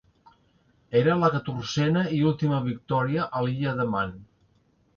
[1.01, 4.21] Era la catorzena i última victòria a l'Illa de Man.